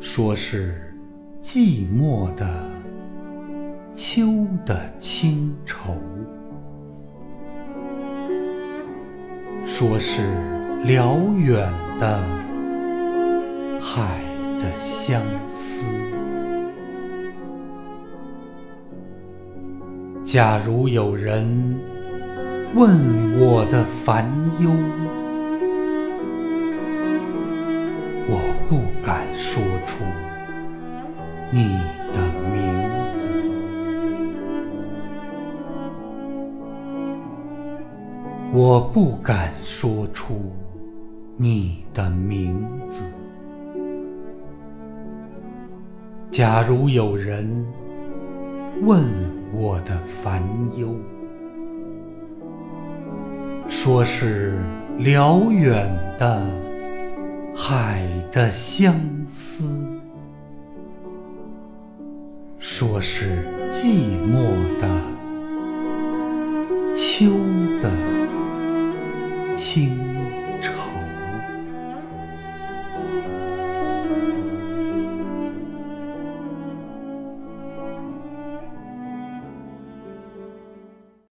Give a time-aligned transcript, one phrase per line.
[0.00, 0.94] 说是
[1.42, 2.46] 寂寞的
[3.92, 5.96] 秋的清愁，
[9.66, 10.22] 说是
[10.84, 12.22] 辽远的
[13.80, 14.20] 海
[14.60, 15.92] 的相思。
[20.22, 21.78] 假如有人
[22.74, 24.30] 问我的烦
[24.60, 24.70] 忧，
[28.68, 30.04] 不敢说出
[31.50, 31.78] 你
[32.12, 32.20] 的
[32.52, 32.60] 名
[33.16, 33.30] 字，
[38.52, 40.52] 我不敢说出
[41.38, 43.10] 你的名字。
[46.30, 47.66] 假如有人
[48.82, 49.02] 问
[49.50, 50.42] 我的烦
[50.76, 50.94] 忧，
[53.66, 54.62] 说是
[54.98, 56.46] 辽远的
[57.60, 58.94] 海的相
[59.28, 59.84] 思，
[62.60, 64.88] 说是寂寞的
[66.94, 67.32] 秋
[67.82, 67.90] 的
[69.56, 70.07] 清。